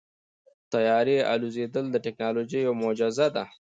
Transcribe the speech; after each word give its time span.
د 0.59 0.61
طیارې 0.73 1.17
الوزېدل 1.33 1.85
د 1.91 1.95
تیکنالوژۍ 2.05 2.59
یوه 2.65 2.79
معجزه 2.81 3.27
ده. 3.35 3.43